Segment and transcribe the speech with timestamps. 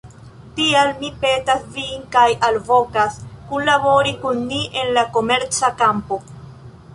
[0.59, 3.19] Tial, ni petas vin kaj alvokas,
[3.51, 6.19] kunlabori kun ni en la komerca kampo.